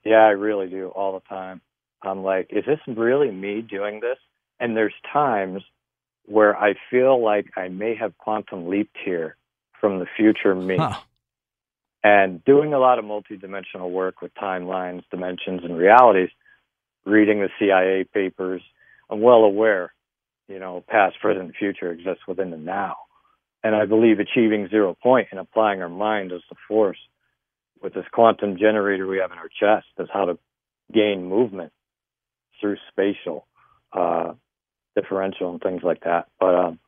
Yeah, 0.03 0.25
I 0.25 0.31
really 0.31 0.67
do 0.67 0.89
all 0.89 1.13
the 1.13 1.25
time. 1.29 1.61
I'm 2.01 2.23
like, 2.23 2.47
is 2.49 2.65
this 2.65 2.79
really 2.85 3.31
me 3.31 3.61
doing 3.61 4.01
this? 4.01 4.17
And 4.59 4.75
there's 4.75 4.93
times 5.13 5.61
where 6.25 6.57
I 6.57 6.73
feel 6.91 7.23
like 7.23 7.45
I 7.55 7.69
may 7.69 7.95
have 7.95 8.17
quantum 8.17 8.67
leaped 8.67 8.97
here 9.05 9.37
from 9.79 9.99
the 9.99 10.05
future 10.17 10.53
me. 10.55 10.77
Huh. 10.77 10.99
And 12.03 12.43
doing 12.45 12.73
a 12.73 12.79
lot 12.79 12.97
of 12.97 13.05
multidimensional 13.05 13.91
work 13.91 14.21
with 14.21 14.33
timelines, 14.35 15.03
dimensions, 15.11 15.61
and 15.63 15.77
realities, 15.77 16.29
reading 17.05 17.41
the 17.41 17.49
CIA 17.59 18.05
papers, 18.05 18.61
I'm 19.09 19.21
well 19.21 19.43
aware, 19.43 19.93
you 20.47 20.59
know, 20.59 20.83
past, 20.87 21.19
present, 21.19 21.53
future 21.57 21.91
exists 21.91 22.23
within 22.27 22.51
the 22.51 22.57
now. 22.57 22.95
And 23.63 23.75
I 23.75 23.85
believe 23.85 24.19
achieving 24.19 24.69
zero 24.69 24.95
point 25.01 25.27
and 25.31 25.39
applying 25.39 25.81
our 25.81 25.89
mind 25.89 26.31
as 26.31 26.41
the 26.49 26.55
force 26.67 26.99
with 27.81 27.93
this 27.93 28.05
quantum 28.13 28.57
generator 28.57 29.05
we 29.05 29.17
have 29.17 29.31
in 29.31 29.37
our 29.37 29.49
chest 29.49 29.87
is 29.99 30.07
how 30.11 30.25
to 30.25 30.37
gain 30.93 31.27
movement 31.27 31.73
through 32.59 32.77
spatial 32.89 33.45
uh, 33.93 34.33
differential 34.95 35.51
and 35.51 35.61
things 35.61 35.81
like 35.83 36.01
that. 36.03 36.27
But 36.39 36.55
um, 36.55 36.79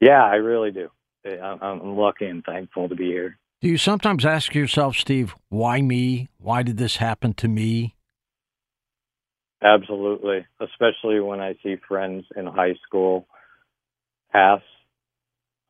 yeah, 0.00 0.22
I 0.24 0.36
really 0.36 0.70
do. 0.70 0.90
I'm, 1.24 1.58
I'm 1.62 1.96
lucky 1.96 2.26
and 2.26 2.44
thankful 2.44 2.88
to 2.88 2.94
be 2.94 3.06
here. 3.06 3.38
Do 3.60 3.68
you 3.68 3.78
sometimes 3.78 4.24
ask 4.24 4.54
yourself, 4.54 4.96
Steve, 4.96 5.34
why 5.48 5.80
me? 5.80 6.28
Why 6.38 6.62
did 6.62 6.78
this 6.78 6.96
happen 6.96 7.32
to 7.34 7.48
me? 7.48 7.94
Absolutely, 9.62 10.44
especially 10.60 11.20
when 11.20 11.40
I 11.40 11.54
see 11.62 11.76
friends 11.86 12.24
in 12.34 12.46
high 12.46 12.74
school 12.84 13.28
pass. 14.32 14.60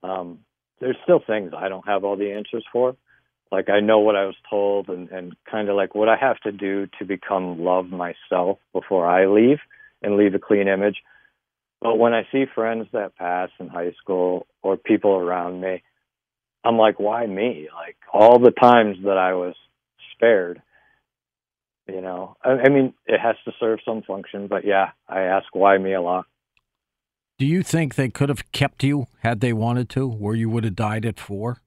Um, 0.02 0.38
there's 0.80 0.97
still 1.02 1.21
things 1.25 1.52
I 1.54 1.68
don't 1.68 1.87
have 1.87 2.02
all 2.02 2.16
the 2.16 2.32
answers 2.32 2.64
for. 2.73 2.97
Like 3.50 3.68
I 3.68 3.80
know 3.80 3.99
what 3.99 4.16
I 4.16 4.25
was 4.25 4.37
told, 4.49 4.88
and 4.88 5.11
and 5.11 5.35
kind 5.50 5.68
of 5.68 5.76
like 5.76 5.94
what 5.94 6.09
I 6.09 6.16
have 6.16 6.40
to 6.40 6.52
do 6.52 6.88
to 6.99 7.04
become 7.04 7.62
love 7.62 7.90
myself 7.90 8.59
before 8.73 9.06
I 9.06 9.26
leave 9.26 9.59
and 10.02 10.16
leave 10.16 10.35
a 10.35 10.38
clean 10.38 10.68
image. 10.68 11.02
But 11.82 11.99
when 11.99 12.14
I 12.14 12.26
see 12.32 12.47
friends 12.54 12.87
that 12.92 13.16
pass 13.16 13.50
in 13.61 13.68
high 13.68 13.92
school 14.02 14.47
or 14.62 14.76
people 14.76 15.12
around 15.12 15.61
me, 15.61 15.83
I'm 16.64 16.76
like, 16.76 17.00
why 17.00 17.26
me? 17.26 17.69
Like 17.75 17.97
all 18.12 18.38
the 18.38 18.52
times 18.52 18.99
that 19.04 19.19
I 19.19 19.35
was 19.35 19.54
spared, 20.14 20.62
you 21.88 22.00
know. 22.00 22.37
I, 22.45 22.50
I 22.50 22.69
mean, 22.69 22.95
it 23.07 23.21
has 23.21 23.37
to 23.45 23.52
serve 23.59 23.81
some 23.85 24.02
function, 24.02 24.47
but 24.47 24.64
yeah, 24.64 24.90
I 25.09 25.23
ask 25.23 25.47
why 25.52 25.76
me 25.78 25.95
a 25.95 26.00
lot. 26.00 26.26
Do 27.38 27.47
you 27.47 27.62
think 27.62 27.95
they 27.95 28.09
could 28.09 28.28
have 28.28 28.52
kept 28.52 28.85
you 28.85 29.07
had 29.23 29.40
they 29.40 29.52
wanted 29.52 29.88
to, 29.90 30.07
where 30.07 30.37
you 30.37 30.49
would 30.50 30.64
have 30.64 30.76
died 30.76 31.04
at 31.04 31.19
four? 31.19 31.61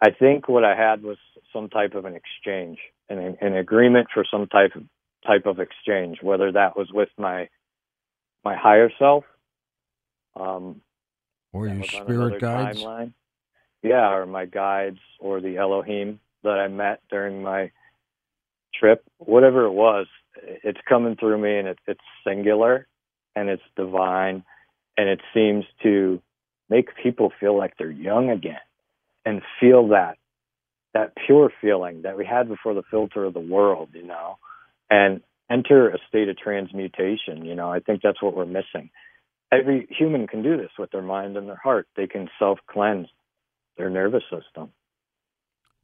I 0.00 0.10
think 0.10 0.48
what 0.48 0.64
I 0.64 0.76
had 0.76 1.02
was 1.02 1.16
some 1.52 1.68
type 1.68 1.94
of 1.94 2.04
an 2.04 2.14
exchange, 2.14 2.78
an, 3.08 3.36
an 3.40 3.56
agreement 3.56 4.08
for 4.12 4.24
some 4.30 4.46
type 4.46 4.76
of 4.76 4.82
type 5.26 5.46
of 5.46 5.60
exchange, 5.60 6.18
whether 6.22 6.50
that 6.52 6.76
was 6.76 6.90
with 6.92 7.08
my 7.16 7.48
my 8.44 8.56
higher 8.56 8.90
self, 8.98 9.24
um, 10.34 10.80
or 11.52 11.68
your 11.68 11.84
spirit 11.84 12.40
guides. 12.40 12.82
timeline. 12.82 13.12
Yeah, 13.82 14.12
or 14.12 14.26
my 14.26 14.46
guides, 14.46 14.98
or 15.18 15.40
the 15.40 15.56
Elohim 15.56 16.20
that 16.44 16.58
I 16.58 16.68
met 16.68 17.00
during 17.10 17.42
my 17.42 17.72
trip. 18.74 19.04
Whatever 19.18 19.64
it 19.64 19.72
was, 19.72 20.06
it's 20.36 20.80
coming 20.88 21.16
through 21.16 21.38
me, 21.38 21.58
and 21.58 21.68
it, 21.68 21.78
it's 21.86 22.00
singular, 22.26 22.86
and 23.34 23.48
it's 23.48 23.62
divine, 23.76 24.44
and 24.96 25.08
it 25.08 25.20
seems 25.34 25.64
to 25.82 26.22
make 26.70 26.88
people 27.02 27.32
feel 27.40 27.56
like 27.56 27.74
they're 27.76 27.90
young 27.90 28.30
again, 28.30 28.60
and 29.24 29.42
feel 29.60 29.88
that 29.88 30.16
that 30.94 31.14
pure 31.26 31.50
feeling 31.60 32.02
that 32.02 32.18
we 32.18 32.26
had 32.26 32.48
before 32.48 32.74
the 32.74 32.82
filter 32.90 33.24
of 33.24 33.32
the 33.32 33.40
world, 33.40 33.88
you 33.94 34.02
know, 34.02 34.36
and 34.90 35.22
enter 35.50 35.88
a 35.88 35.96
state 36.06 36.28
of 36.28 36.36
transmutation. 36.36 37.46
You 37.46 37.54
know, 37.54 37.72
I 37.72 37.80
think 37.80 38.02
that's 38.02 38.22
what 38.22 38.36
we're 38.36 38.44
missing 38.44 38.90
every 39.52 39.86
human 39.90 40.26
can 40.26 40.42
do 40.42 40.56
this 40.56 40.70
with 40.78 40.90
their 40.90 41.02
mind 41.02 41.36
and 41.36 41.48
their 41.48 41.60
heart. 41.62 41.86
They 41.96 42.06
can 42.06 42.28
self 42.38 42.58
cleanse 42.66 43.08
their 43.76 43.90
nervous 43.90 44.22
system. 44.24 44.70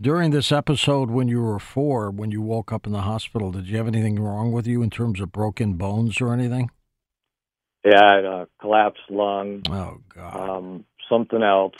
During 0.01 0.31
this 0.31 0.53
episode, 0.53 1.11
when 1.11 1.29
you 1.29 1.43
were 1.43 1.59
four, 1.59 2.11
when 2.11 2.31
you 2.31 2.40
woke 2.40 2.73
up 2.73 2.87
in 2.87 2.93
the 2.93 3.03
hospital, 3.03 3.51
did 3.51 3.66
you 3.66 3.77
have 3.77 3.88
anything 3.88 4.21
wrong 4.21 4.53
with 4.53 4.66
you 4.66 4.83
in 4.83 4.90
terms 4.90 5.21
of 5.21 5.33
broken 5.33 5.75
bones 5.75 6.21
or 6.21 6.33
anything? 6.33 6.71
Yeah, 7.85 8.05
I 8.05 8.14
had 8.14 8.25
a 8.25 8.49
collapsed 8.61 9.11
lung. 9.11 9.62
Oh 9.69 9.99
God. 10.14 10.51
Um, 10.51 10.85
something 11.09 11.43
else 11.43 11.75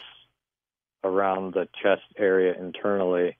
around 1.04 1.54
the 1.54 1.68
chest 1.80 2.02
area 2.16 2.54
internally, 2.58 3.36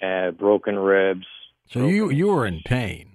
and 0.00 0.38
broken 0.38 0.78
ribs. 0.78 1.26
So 1.68 1.86
you 1.86 2.10
you 2.10 2.28
were 2.28 2.46
in 2.46 2.60
pain 2.64 3.10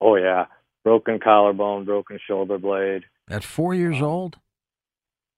Oh 0.00 0.16
yeah, 0.16 0.46
broken 0.82 1.20
collarbone, 1.20 1.84
broken 1.84 2.18
shoulder 2.26 2.58
blade. 2.58 3.04
At 3.30 3.44
four 3.44 3.74
years 3.74 4.02
old. 4.02 4.38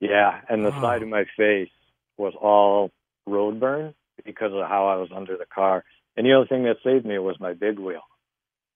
Yeah, 0.01 0.41
and 0.49 0.65
the 0.65 0.71
Wow. 0.71 0.81
side 0.81 1.03
of 1.03 1.09
my 1.09 1.25
face 1.37 1.71
was 2.17 2.35
all 2.35 2.91
road 3.27 3.61
burn 3.61 3.95
because 4.25 4.53
of 4.53 4.67
how 4.69 4.87
I 4.89 4.97
was 4.97 5.11
under 5.13 5.37
the 5.37 5.47
car. 5.47 5.85
And 6.17 6.27
the 6.27 6.33
other 6.33 6.47
thing 6.47 6.65
that 6.65 6.79
saved 6.83 7.07
me 7.07 7.19
was 7.19 7.39
my 7.39 7.53
big 7.55 7.79
wheel. 7.79 8.03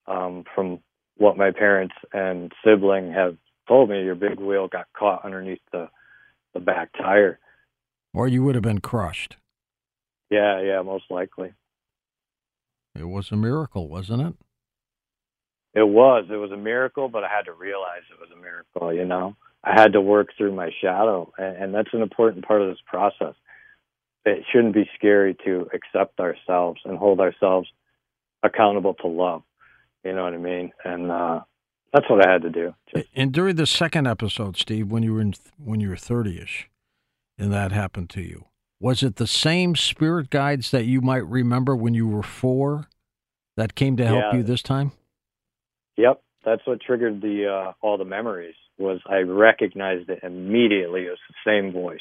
Um, 0.05 0.45
from 0.55 0.79
what 1.17 1.35
my 1.35 1.51
parents 1.51 1.95
and 2.13 2.53
sibling 2.63 3.11
have 3.11 3.37
told 3.67 3.89
me, 3.89 4.03
your 4.03 4.15
big 4.15 4.39
wheel 4.39 4.67
got 4.67 4.87
caught 4.93 5.25
underneath 5.25 5.61
the 5.71 5.89
the 6.53 6.59
back 6.61 6.93
tire. 6.93 7.39
Or 8.13 8.27
you 8.27 8.41
would 8.43 8.55
have 8.55 8.63
been 8.63 8.79
crushed. 8.79 9.35
Yeah, 10.29 10.61
yeah, 10.61 10.81
most 10.81 11.11
likely. 11.11 11.53
It 12.95 13.03
was 13.03 13.31
a 13.31 13.35
miracle, 13.35 13.89
wasn't 13.89 14.21
it? 14.21 14.35
It 15.77 15.87
was. 15.87 16.25
It 16.31 16.37
was 16.37 16.51
a 16.51 16.57
miracle, 16.57 17.07
but 17.07 17.23
I 17.23 17.27
had 17.29 17.45
to 17.45 17.53
realize 17.53 18.01
it 18.11 18.19
was 18.19 18.29
a 18.35 18.41
miracle, 18.41 18.91
you 18.91 19.05
know? 19.05 19.35
I 19.63 19.79
had 19.79 19.93
to 19.93 20.01
work 20.01 20.29
through 20.35 20.55
my 20.55 20.71
shadow, 20.81 21.31
and, 21.37 21.55
and 21.57 21.73
that's 21.75 21.93
an 21.93 22.01
important 22.01 22.47
part 22.47 22.61
of 22.63 22.69
this 22.69 22.81
process. 22.85 23.35
It 24.25 24.43
shouldn't 24.51 24.73
be 24.73 24.89
scary 24.95 25.35
to 25.45 25.69
accept 25.73 26.19
ourselves 26.19 26.81
and 26.83 26.97
hold 26.97 27.19
ourselves 27.19 27.69
accountable 28.41 28.95
to 28.95 29.07
love. 29.07 29.43
You 30.03 30.13
know 30.13 30.23
what 30.23 30.33
I 30.33 30.37
mean? 30.37 30.71
And 30.83 31.11
uh, 31.11 31.41
that's 31.93 32.09
what 32.09 32.25
I 32.27 32.31
had 32.31 32.41
to 32.41 32.49
do. 32.49 32.73
And 33.15 33.31
during 33.31 33.55
the 33.55 33.67
second 33.67 34.07
episode, 34.07 34.57
Steve, 34.57 34.91
when 34.91 35.03
you 35.03 35.13
were 35.13 35.21
in, 35.21 35.33
when 35.63 35.79
you 35.79 35.89
were 35.89 35.95
thirty-ish, 35.95 36.69
and 37.37 37.53
that 37.53 37.71
happened 37.71 38.09
to 38.11 38.21
you, 38.21 38.45
was 38.79 39.03
it 39.03 39.17
the 39.17 39.27
same 39.27 39.75
spirit 39.75 40.29
guides 40.29 40.71
that 40.71 40.85
you 40.85 41.01
might 41.01 41.25
remember 41.27 41.75
when 41.75 41.93
you 41.93 42.07
were 42.07 42.23
four 42.23 42.87
that 43.57 43.75
came 43.75 43.95
to 43.97 44.05
help 44.05 44.23
Yeah. 44.31 44.37
you 44.37 44.43
this 44.43 44.61
time? 44.61 44.91
Yep, 45.97 46.21
that's 46.45 46.61
what 46.65 46.81
triggered 46.81 47.21
the 47.21 47.47
uh, 47.47 47.73
all 47.81 47.97
the 47.97 48.05
memories. 48.05 48.55
Was 48.77 48.99
I 49.09 49.17
recognized 49.17 50.09
it 50.09 50.19
immediately? 50.23 51.01
It 51.05 51.09
was 51.09 51.19
the 51.29 51.51
same 51.51 51.73
voice. 51.73 51.99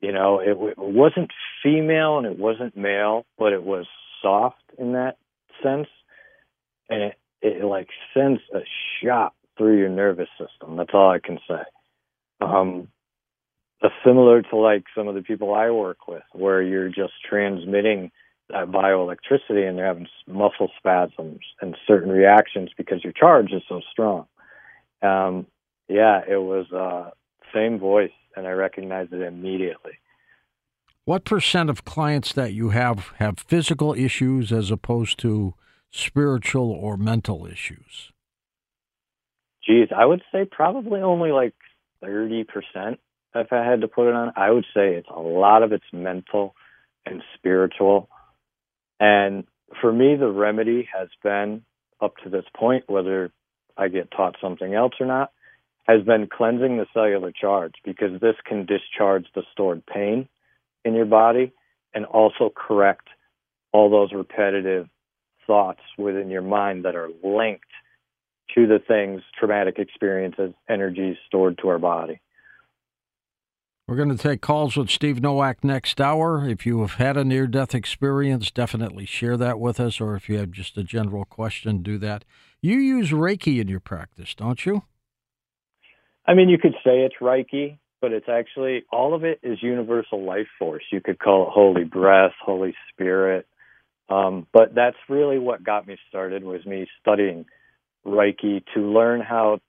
You 0.00 0.12
know, 0.12 0.40
it, 0.40 0.50
it 0.50 0.78
wasn't 0.78 1.30
female 1.62 2.18
and 2.18 2.26
it 2.26 2.38
wasn't 2.38 2.76
male, 2.76 3.26
but 3.38 3.52
it 3.52 3.62
was 3.62 3.86
soft 4.22 4.62
in 4.78 4.92
that 4.92 5.16
sense, 5.62 5.88
and 6.88 7.02
it 7.02 7.14
it 7.40 7.64
like 7.64 7.88
sends 8.14 8.40
a 8.54 8.60
shot 9.02 9.34
through 9.56 9.78
your 9.78 9.88
nervous 9.88 10.28
system. 10.38 10.76
That's 10.76 10.90
all 10.92 11.10
I 11.10 11.18
can 11.18 11.38
say. 11.48 11.62
Um, 12.40 12.88
similar 14.04 14.42
to 14.42 14.56
like 14.56 14.84
some 14.96 15.08
of 15.08 15.14
the 15.14 15.22
people 15.22 15.54
I 15.54 15.70
work 15.70 16.08
with, 16.08 16.22
where 16.32 16.62
you're 16.62 16.88
just 16.88 17.12
transmitting 17.28 18.10
that 18.58 18.72
bioelectricity 18.72 19.68
and 19.68 19.78
they're 19.78 19.86
having 19.86 20.08
muscle 20.26 20.70
spasms 20.76 21.40
and 21.60 21.76
certain 21.86 22.10
reactions 22.10 22.70
because 22.76 23.04
your 23.04 23.12
charge 23.12 23.52
is 23.52 23.62
so 23.68 23.80
strong. 23.90 24.26
Um, 25.02 25.46
yeah, 25.88 26.20
it 26.28 26.36
was 26.36 26.70
uh, 26.72 27.10
same 27.54 27.78
voice, 27.78 28.12
and 28.36 28.46
I 28.46 28.50
recognized 28.50 29.12
it 29.12 29.22
immediately. 29.22 29.92
What 31.04 31.24
percent 31.24 31.70
of 31.70 31.84
clients 31.84 32.32
that 32.34 32.52
you 32.52 32.70
have 32.70 33.12
have 33.18 33.38
physical 33.38 33.94
issues 33.94 34.52
as 34.52 34.70
opposed 34.70 35.18
to 35.20 35.54
spiritual 35.90 36.70
or 36.70 36.96
mental 36.98 37.46
issues? 37.46 38.12
Geez, 39.66 39.88
I 39.96 40.04
would 40.04 40.22
say 40.32 40.44
probably 40.44 41.00
only 41.00 41.32
like 41.32 41.54
thirty 42.02 42.44
percent. 42.44 43.00
If 43.34 43.52
I 43.52 43.64
had 43.64 43.82
to 43.82 43.88
put 43.88 44.08
it 44.08 44.14
on, 44.14 44.32
I 44.36 44.50
would 44.50 44.66
say 44.74 44.94
it's 44.94 45.08
a 45.14 45.20
lot 45.20 45.62
of 45.62 45.72
it's 45.72 45.84
mental 45.92 46.54
and 47.06 47.22
spiritual. 47.36 48.08
And 49.00 49.44
for 49.80 49.92
me, 49.92 50.16
the 50.16 50.30
remedy 50.30 50.88
has 50.92 51.08
been 51.22 51.62
up 52.00 52.16
to 52.24 52.30
this 52.30 52.44
point, 52.56 52.84
whether 52.88 53.30
I 53.76 53.88
get 53.88 54.10
taught 54.10 54.36
something 54.40 54.74
else 54.74 54.94
or 55.00 55.06
not, 55.06 55.32
has 55.86 56.02
been 56.02 56.28
cleansing 56.30 56.76
the 56.76 56.86
cellular 56.92 57.32
charge 57.32 57.74
because 57.84 58.20
this 58.20 58.36
can 58.44 58.66
discharge 58.66 59.26
the 59.34 59.42
stored 59.52 59.84
pain 59.86 60.28
in 60.84 60.94
your 60.94 61.06
body 61.06 61.52
and 61.94 62.04
also 62.04 62.52
correct 62.54 63.08
all 63.72 63.90
those 63.90 64.12
repetitive 64.12 64.88
thoughts 65.46 65.80
within 65.96 66.28
your 66.28 66.42
mind 66.42 66.84
that 66.84 66.94
are 66.94 67.08
linked 67.22 67.64
to 68.54 68.66
the 68.66 68.78
things, 68.78 69.22
traumatic 69.38 69.78
experiences, 69.78 70.52
energies 70.68 71.16
stored 71.26 71.58
to 71.58 71.68
our 71.68 71.78
body. 71.78 72.20
We're 73.88 73.96
going 73.96 74.14
to 74.14 74.22
take 74.22 74.42
calls 74.42 74.76
with 74.76 74.90
Steve 74.90 75.16
Noack 75.16 75.64
next 75.64 75.98
hour. 75.98 76.46
If 76.46 76.66
you 76.66 76.82
have 76.82 76.96
had 76.96 77.16
a 77.16 77.24
near 77.24 77.46
death 77.46 77.74
experience, 77.74 78.50
definitely 78.50 79.06
share 79.06 79.38
that 79.38 79.58
with 79.58 79.80
us. 79.80 79.98
Or 79.98 80.14
if 80.14 80.28
you 80.28 80.36
have 80.36 80.50
just 80.50 80.76
a 80.76 80.84
general 80.84 81.24
question, 81.24 81.82
do 81.82 81.96
that. 81.96 82.26
You 82.60 82.76
use 82.76 83.12
Reiki 83.12 83.58
in 83.58 83.66
your 83.66 83.80
practice, 83.80 84.34
don't 84.34 84.66
you? 84.66 84.82
I 86.26 86.34
mean, 86.34 86.50
you 86.50 86.58
could 86.58 86.74
say 86.84 86.98
it's 87.00 87.14
Reiki, 87.18 87.78
but 88.02 88.12
it's 88.12 88.28
actually 88.28 88.84
all 88.92 89.14
of 89.14 89.24
it 89.24 89.40
is 89.42 89.62
universal 89.62 90.22
life 90.22 90.48
force. 90.58 90.84
You 90.92 91.00
could 91.00 91.18
call 91.18 91.46
it 91.46 91.52
holy 91.54 91.84
breath, 91.84 92.34
holy 92.44 92.74
spirit. 92.92 93.46
Um, 94.10 94.46
but 94.52 94.74
that's 94.74 94.98
really 95.08 95.38
what 95.38 95.64
got 95.64 95.86
me 95.86 95.96
started 96.10 96.44
was 96.44 96.62
me 96.66 96.88
studying 97.00 97.46
Reiki 98.04 98.62
to 98.74 98.80
learn 98.80 99.22
how 99.22 99.60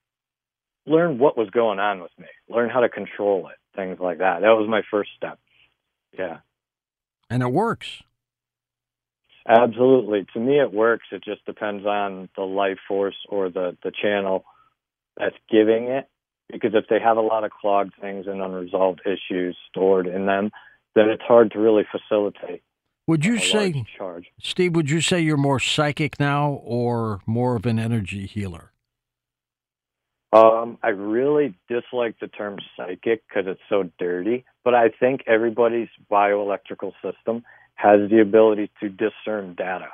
learn 0.86 1.20
what 1.20 1.38
was 1.38 1.50
going 1.52 1.80
on 1.80 2.02
with 2.02 2.12
me, 2.18 2.28
learn 2.50 2.70
how 2.70 2.82
to 2.82 2.90
control 2.90 3.48
it, 3.48 3.56
things 3.80 4.00
like 4.00 4.20
that. 4.20 4.42
That 4.42 4.58
was 4.58 4.68
my 4.70 4.82
first 4.92 5.12
step. 5.16 5.40
Yeah. 6.18 6.38
And 7.30 7.42
it 7.44 7.52
works. 7.52 8.04
Absolutely. 9.48 10.26
To 10.34 10.40
me 10.40 10.60
it 10.60 10.74
works. 10.74 11.06
It 11.12 11.24
just 11.24 11.46
depends 11.46 11.86
on 11.86 12.30
the 12.36 12.44
life 12.44 12.78
force 12.88 13.16
or 13.30 13.50
the 13.50 13.78
the 13.84 13.92
channel 13.92 14.44
that's 15.18 15.36
giving 15.50 15.86
it 15.86 16.08
because 16.52 16.72
if 16.74 16.86
they 16.90 17.00
have 17.00 17.18
a 17.18 17.22
lot 17.22 17.44
of 17.44 17.52
clogged 17.52 17.94
things 18.02 18.26
and 18.28 18.42
unresolved 18.42 19.02
issues 19.06 19.58
stored 19.70 20.08
in 20.08 20.26
them, 20.26 20.52
then 20.96 21.10
it's 21.10 21.24
hard 21.24 21.52
to 21.52 21.60
really 21.60 21.84
facilitate. 21.92 22.62
Would 23.08 23.26
you 23.26 23.40
say. 23.40 23.86
Steve, 24.40 24.76
would 24.76 24.90
you 24.90 25.02
say 25.02 25.20
you're 25.20 25.38
more 25.38 25.60
psychic 25.60 26.20
now 26.20 26.62
or 26.64 27.22
more 27.26 27.56
of 27.56 27.66
an 27.66 27.80
energy 27.80 28.28
healer? 28.28 28.72
Um, 30.32 30.78
I 30.84 30.90
really 30.90 31.56
dislike 31.68 32.16
the 32.22 32.28
term 32.28 32.58
psychic 32.78 33.24
because 33.28 33.46
it's 33.48 33.62
so 33.68 33.90
dirty, 33.98 34.46
but 34.64 34.76
I 34.76 34.90
think 34.90 35.22
everybody's 35.26 35.90
bioelectrical 36.12 36.94
system 37.02 37.44
has 37.76 38.10
the 38.10 38.22
ability 38.22 38.70
to 38.82 38.90
discern 38.90 39.56
data 39.56 39.88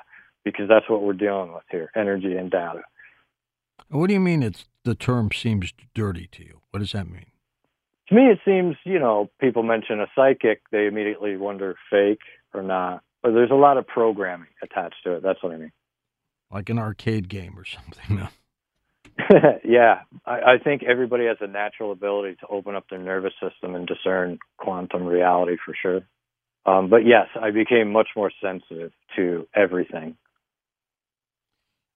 because 0.44 0.68
that's 0.68 0.90
what 0.90 1.04
we're 1.04 1.14
dealing 1.14 1.54
with 1.54 1.64
here 1.72 1.90
energy 1.96 2.36
and 2.36 2.52
data. 2.52 2.82
What 3.90 4.08
do 4.08 4.14
you 4.14 4.20
mean 4.20 4.44
it's 4.44 4.66
the 4.84 4.96
term 4.96 5.30
seems 5.32 5.74
dirty 5.94 6.28
to 6.34 6.44
you? 6.44 6.62
What 6.72 6.80
does 6.80 6.92
that 6.92 7.10
mean? 7.10 7.28
To 8.10 8.16
me, 8.16 8.24
it 8.24 8.40
seems, 8.46 8.76
you 8.84 9.00
know, 9.00 9.30
people 9.40 9.64
mention 9.64 10.00
a 10.00 10.08
psychic, 10.16 10.62
they 10.72 10.86
immediately 10.86 11.38
wonder 11.38 11.76
fake 11.90 12.20
or 12.54 12.62
not. 12.62 13.02
But 13.24 13.34
there's 13.34 13.52
a 13.52 13.56
lot 13.56 13.78
of 13.78 13.88
programming 13.88 14.50
attached 14.62 15.04
to 15.06 15.14
it. 15.14 15.24
That's 15.24 15.42
what 15.42 15.54
I 15.54 15.58
mean. 15.58 15.72
Like 16.52 16.70
an 16.70 16.78
arcade 16.78 17.30
game 17.30 17.58
or 17.58 17.66
something. 17.66 18.28
Yeah, 19.64 20.02
I, 20.26 20.54
I 20.54 20.58
think 20.64 20.84
everybody 20.84 21.26
has 21.26 21.38
a 21.42 21.48
natural 21.48 21.92
ability 21.92 22.36
to 22.42 22.48
open 22.48 22.76
up 22.76 22.86
their 22.90 23.00
nervous 23.00 23.34
system 23.42 23.76
and 23.76 23.88
discern 23.88 24.40
quantum 24.58 25.06
reality 25.06 25.58
for 25.64 25.76
sure. 25.80 26.02
Um, 26.66 26.90
but 26.90 27.06
yes, 27.06 27.28
I 27.40 27.52
became 27.52 27.92
much 27.92 28.10
more 28.16 28.32
sensitive 28.42 28.92
to 29.16 29.48
everything. 29.56 30.18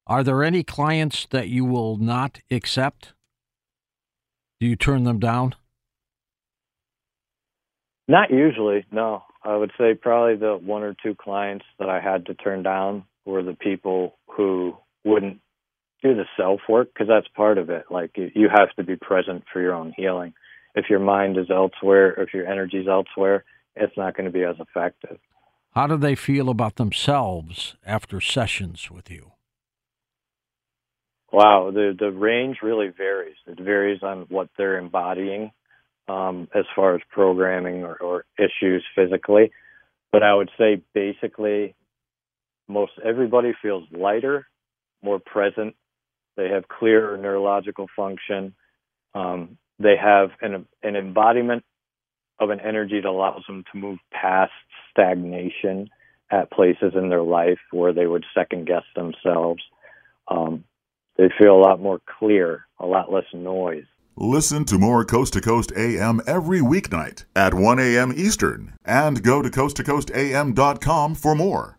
Are 0.07 0.23
there 0.23 0.43
any 0.43 0.63
clients 0.63 1.27
that 1.31 1.49
you 1.49 1.65
will 1.65 1.97
not 1.97 2.39
accept? 2.49 3.13
Do 4.59 4.67
you 4.67 4.75
turn 4.75 5.03
them 5.03 5.19
down? 5.19 5.55
Not 8.07 8.31
usually, 8.31 8.85
no. 8.91 9.23
I 9.43 9.55
would 9.55 9.71
say 9.77 9.93
probably 9.93 10.35
the 10.35 10.57
one 10.57 10.83
or 10.83 10.95
two 11.01 11.15
clients 11.15 11.65
that 11.77 11.89
I 11.89 11.99
had 11.99 12.25
to 12.25 12.33
turn 12.33 12.63
down 12.63 13.03
were 13.25 13.43
the 13.43 13.53
people 13.53 14.17
who 14.27 14.75
wouldn't 15.05 15.39
do 16.01 16.15
the 16.15 16.25
self 16.37 16.61
work 16.69 16.89
because 16.93 17.07
that's 17.07 17.27
part 17.35 17.57
of 17.57 17.69
it. 17.69 17.85
Like 17.89 18.11
you 18.15 18.49
have 18.49 18.73
to 18.77 18.83
be 18.83 18.95
present 18.95 19.43
for 19.51 19.61
your 19.61 19.73
own 19.73 19.93
healing. 19.95 20.33
If 20.75 20.85
your 20.89 20.99
mind 20.99 21.37
is 21.37 21.49
elsewhere, 21.49 22.11
if 22.21 22.33
your 22.33 22.47
energy 22.47 22.77
is 22.77 22.87
elsewhere, 22.87 23.43
it's 23.75 23.97
not 23.97 24.15
going 24.15 24.25
to 24.25 24.31
be 24.31 24.43
as 24.43 24.55
effective. 24.59 25.17
How 25.73 25.87
do 25.87 25.97
they 25.97 26.15
feel 26.15 26.49
about 26.49 26.75
themselves 26.75 27.75
after 27.85 28.19
sessions 28.19 28.89
with 28.89 29.09
you? 29.09 29.31
Wow, 31.31 31.71
the 31.71 31.95
the 31.97 32.11
range 32.11 32.57
really 32.63 32.89
varies. 32.89 33.35
It 33.45 33.59
varies 33.59 34.01
on 34.01 34.25
what 34.29 34.49
they're 34.57 34.77
embodying 34.77 35.51
um, 36.07 36.47
as 36.55 36.65
far 36.75 36.95
as 36.95 37.01
programming 37.11 37.83
or, 37.83 37.95
or 37.97 38.25
issues 38.37 38.83
physically. 38.95 39.51
But 40.11 40.23
I 40.23 40.33
would 40.33 40.49
say 40.57 40.81
basically, 40.93 41.75
most 42.67 42.93
everybody 43.05 43.53
feels 43.61 43.83
lighter, 43.91 44.47
more 45.03 45.19
present. 45.19 45.75
They 46.39 46.47
have 46.47 46.69
clearer 46.69 47.17
neurological 47.17 47.87
function. 47.97 48.55
Um, 49.13 49.57
they 49.77 49.95
have 50.01 50.29
an 50.41 50.65
an 50.81 50.95
embodiment 50.95 51.65
of 52.39 52.49
an 52.49 52.61
energy 52.61 53.01
that 53.01 53.09
allows 53.09 53.43
them 53.45 53.65
to 53.73 53.77
move 53.77 53.99
past 54.13 54.53
stagnation 54.89 55.89
at 56.31 56.49
places 56.49 56.93
in 56.95 57.09
their 57.09 57.23
life 57.23 57.59
where 57.71 57.91
they 57.91 58.07
would 58.07 58.23
second 58.33 58.67
guess 58.67 58.83
themselves. 58.95 59.61
Um, 60.29 60.63
they 61.17 61.29
feel 61.37 61.57
a 61.57 61.59
lot 61.59 61.81
more 61.81 61.99
clear, 62.19 62.65
a 62.79 62.85
lot 62.85 63.11
less 63.11 63.25
noise. 63.33 63.83
Listen 64.15 64.63
to 64.65 64.77
more 64.77 65.03
Coast 65.03 65.33
to 65.33 65.41
Coast 65.41 65.73
AM 65.75 66.21
every 66.25 66.61
weeknight 66.61 67.25
at 67.35 67.53
1 67.53 67.79
a.m. 67.79 68.13
Eastern 68.15 68.75
and 68.85 69.23
go 69.23 69.41
to 69.41 69.49
coasttocoastam.com 69.49 71.15
for 71.15 71.35
more. 71.35 71.78